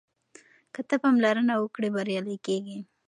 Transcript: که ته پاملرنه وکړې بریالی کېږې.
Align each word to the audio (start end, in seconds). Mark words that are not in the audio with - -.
که 0.73 0.81
ته 0.87 0.95
پاملرنه 1.03 1.53
وکړې 1.57 1.89
بریالی 1.95 2.37
کېږې. 2.45 2.79